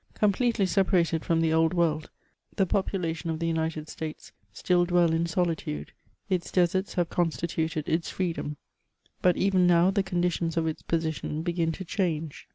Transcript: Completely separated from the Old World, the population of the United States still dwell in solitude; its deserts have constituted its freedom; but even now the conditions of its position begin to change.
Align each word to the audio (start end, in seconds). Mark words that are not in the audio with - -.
Completely 0.15 0.65
separated 0.65 1.23
from 1.23 1.41
the 1.41 1.53
Old 1.53 1.75
World, 1.75 2.09
the 2.55 2.65
population 2.65 3.29
of 3.29 3.37
the 3.37 3.45
United 3.45 3.87
States 3.87 4.31
still 4.51 4.83
dwell 4.83 5.13
in 5.13 5.27
solitude; 5.27 5.91
its 6.27 6.51
deserts 6.51 6.95
have 6.95 7.11
constituted 7.11 7.87
its 7.87 8.09
freedom; 8.09 8.57
but 9.21 9.37
even 9.37 9.67
now 9.67 9.91
the 9.91 10.01
conditions 10.01 10.57
of 10.57 10.65
its 10.65 10.81
position 10.81 11.43
begin 11.43 11.71
to 11.73 11.85
change. 11.85 12.47